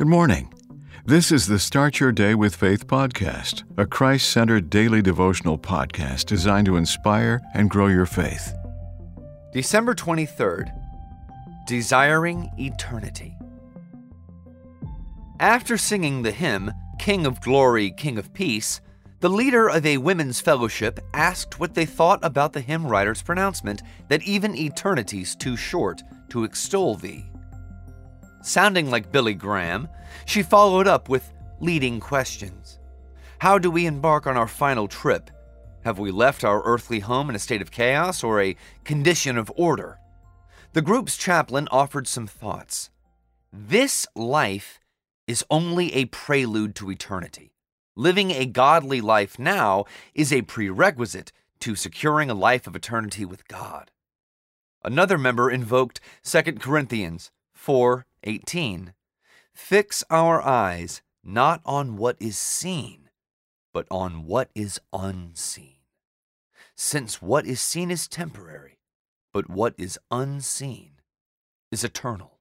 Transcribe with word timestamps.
Good 0.00 0.08
morning. 0.08 0.50
This 1.04 1.30
is 1.30 1.46
the 1.46 1.58
Start 1.58 2.00
Your 2.00 2.10
Day 2.10 2.34
with 2.34 2.56
Faith 2.56 2.86
podcast, 2.86 3.64
a 3.76 3.84
Christ 3.84 4.30
centered 4.30 4.70
daily 4.70 5.02
devotional 5.02 5.58
podcast 5.58 6.24
designed 6.24 6.64
to 6.68 6.78
inspire 6.78 7.42
and 7.52 7.68
grow 7.68 7.88
your 7.88 8.06
faith. 8.06 8.54
December 9.52 9.94
23rd, 9.94 10.72
Desiring 11.66 12.48
Eternity. 12.58 13.36
After 15.38 15.76
singing 15.76 16.22
the 16.22 16.32
hymn, 16.32 16.72
King 16.98 17.26
of 17.26 17.42
Glory, 17.42 17.90
King 17.90 18.16
of 18.16 18.32
Peace, 18.32 18.80
the 19.18 19.28
leader 19.28 19.68
of 19.68 19.84
a 19.84 19.98
women's 19.98 20.40
fellowship 20.40 20.98
asked 21.12 21.60
what 21.60 21.74
they 21.74 21.84
thought 21.84 22.20
about 22.22 22.54
the 22.54 22.62
hymn 22.62 22.86
writer's 22.86 23.20
pronouncement 23.20 23.82
that 24.08 24.22
even 24.22 24.56
eternity's 24.56 25.36
too 25.36 25.58
short 25.58 26.00
to 26.30 26.44
extol 26.44 26.94
thee. 26.94 27.26
Sounding 28.42 28.90
like 28.90 29.12
Billy 29.12 29.34
Graham, 29.34 29.88
she 30.24 30.42
followed 30.42 30.86
up 30.86 31.08
with 31.08 31.32
leading 31.60 32.00
questions. 32.00 32.78
How 33.38 33.58
do 33.58 33.70
we 33.70 33.86
embark 33.86 34.26
on 34.26 34.36
our 34.36 34.48
final 34.48 34.88
trip? 34.88 35.30
Have 35.84 35.98
we 35.98 36.10
left 36.10 36.44
our 36.44 36.62
earthly 36.64 37.00
home 37.00 37.28
in 37.28 37.36
a 37.36 37.38
state 37.38 37.62
of 37.62 37.70
chaos 37.70 38.24
or 38.24 38.40
a 38.40 38.56
condition 38.84 39.36
of 39.36 39.52
order? 39.56 39.98
The 40.72 40.82
group's 40.82 41.16
chaplain 41.16 41.68
offered 41.70 42.06
some 42.06 42.26
thoughts. 42.26 42.90
This 43.52 44.06
life 44.14 44.80
is 45.26 45.44
only 45.50 45.92
a 45.94 46.06
prelude 46.06 46.74
to 46.76 46.90
eternity. 46.90 47.52
Living 47.96 48.30
a 48.30 48.46
godly 48.46 49.00
life 49.00 49.38
now 49.38 49.84
is 50.14 50.32
a 50.32 50.42
prerequisite 50.42 51.32
to 51.60 51.74
securing 51.74 52.30
a 52.30 52.34
life 52.34 52.66
of 52.66 52.74
eternity 52.74 53.24
with 53.24 53.46
God. 53.48 53.90
Another 54.82 55.18
member 55.18 55.50
invoked 55.50 56.00
2 56.24 56.42
Corinthians 56.54 57.30
4:18. 58.24 58.94
Fix 59.54 60.04
our 60.10 60.40
eyes 60.42 61.02
not 61.22 61.60
on 61.64 61.96
what 61.96 62.16
is 62.20 62.38
seen, 62.38 63.10
but 63.72 63.86
on 63.90 64.24
what 64.24 64.50
is 64.54 64.80
unseen. 64.92 65.76
Since 66.76 67.20
what 67.20 67.46
is 67.46 67.60
seen 67.60 67.90
is 67.90 68.08
temporary, 68.08 68.78
but 69.32 69.50
what 69.50 69.74
is 69.76 69.98
unseen 70.10 71.00
is 71.70 71.84
eternal. 71.84 72.40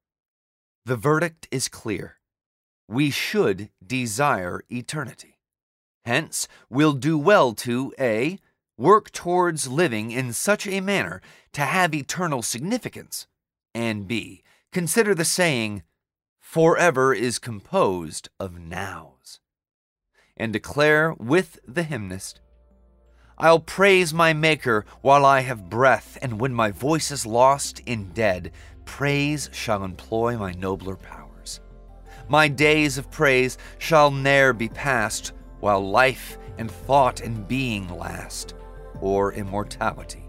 The 0.85 0.95
verdict 0.95 1.47
is 1.52 1.67
clear. 1.67 2.19
We 2.88 3.11
should 3.11 3.69
desire 3.85 4.63
eternity. 4.69 5.38
Hence, 6.05 6.47
we'll 6.69 6.94
do 6.94 7.17
well 7.17 7.53
to 7.55 7.94
A. 8.00 8.39
Work 8.77 9.11
towards 9.11 9.67
living 9.67 10.11
in 10.11 10.31
such 10.31 10.66
a 10.66 10.80
manner 10.80 11.22
to 11.52 11.61
have 11.61 11.94
eternal 11.94 12.41
significance, 12.41 13.27
and 13.75 14.07
B. 14.07 14.41
Consider 14.72 15.16
the 15.16 15.25
saying, 15.25 15.81
forever 16.39 17.12
is 17.12 17.39
composed 17.39 18.30
of 18.39 18.59
nows, 18.59 19.39
and 20.38 20.53
declare 20.53 21.14
with 21.14 21.59
the 21.67 21.81
hymnist, 21.81 22.39
I'll 23.36 23.62
praise 23.62 24.14
my 24.14 24.34
Maker 24.34 24.86
while 25.02 25.25
I 25.25 25.40
have 25.40 25.72
breath, 25.72 26.20
and 26.22 26.40
when 26.40 26.53
my 26.53 26.70
voice 26.70 27.09
is 27.09 27.25
lost 27.25 27.80
in 27.88 28.12
dead, 28.14 28.52
praise 28.86 29.50
shall 29.52 29.84
employ 29.84 30.38
my 30.38 30.52
nobler 30.52 30.97
powers. 30.97 31.62
My 32.28 32.47
days 32.47 33.00
of 33.00 33.09
praise 33.09 33.58
shall 33.80 34.12
ne'er 34.12 34.53
be 34.53 34.70
past, 34.70 35.31
while 35.62 35.81
life 35.81 36.38
and 36.59 36.70
thought 36.70 37.22
and 37.22 37.47
being 37.47 37.88
last, 37.97 38.53
or 39.02 39.34
immortality. 39.34 40.28